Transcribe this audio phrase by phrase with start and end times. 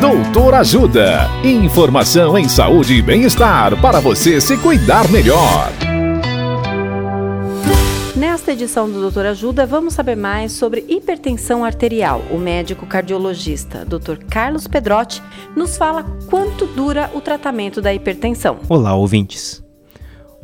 [0.00, 1.28] Doutor Ajuda.
[1.42, 5.72] Informação em saúde e bem-estar para você se cuidar melhor.
[8.14, 12.22] Nesta edição do Doutor Ajuda, vamos saber mais sobre hipertensão arterial.
[12.30, 14.24] O médico cardiologista Dr.
[14.30, 15.20] Carlos Pedrotti
[15.56, 18.60] nos fala quanto dura o tratamento da hipertensão.
[18.68, 19.64] Olá, ouvintes.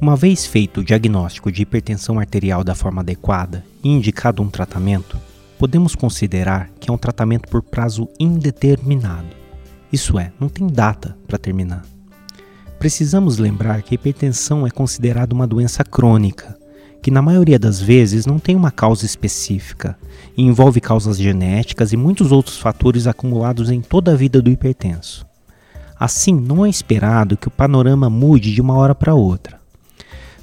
[0.00, 5.16] Uma vez feito o diagnóstico de hipertensão arterial da forma adequada e indicado um tratamento,
[5.61, 9.43] podemos considerar que é um tratamento por prazo indeterminado
[9.94, 11.82] isso é, não tem data para terminar.
[12.79, 16.58] Precisamos lembrar que a hipertensão é considerada uma doença crônica,
[17.00, 19.96] que na maioria das vezes não tem uma causa específica
[20.36, 25.25] e envolve causas genéticas e muitos outros fatores acumulados em toda a vida do hipertenso.
[25.98, 29.64] Assim, não é esperado que o panorama mude de uma hora para outra.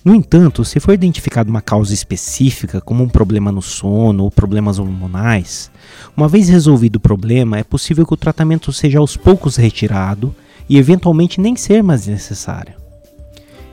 [0.04, 4.80] No entanto, se for identificada uma causa específica, como um problema no sono ou problemas
[4.80, 5.70] hormonais,
[6.18, 10.34] uma vez resolvido o problema, é possível que o tratamento seja aos poucos retirado
[10.68, 12.74] e eventualmente nem ser mais necessário.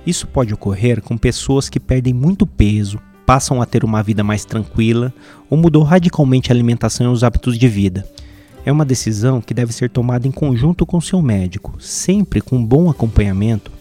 [0.06, 4.45] Isso pode ocorrer com pessoas que perdem muito peso, passam a ter uma vida mais
[4.45, 5.15] tranquila
[5.49, 8.06] ou mudou radicalmente a alimentação e os hábitos de vida.
[8.67, 12.67] É uma decisão que deve ser tomada em conjunto com seu médico, sempre com um
[12.67, 13.78] bom acompanhamento